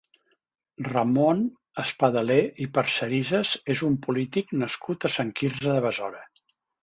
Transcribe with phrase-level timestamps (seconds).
[0.85, 1.43] Ramon
[1.83, 6.25] Espadaler i Parcerisas és un polític nascut a Sant Quirze de Besora.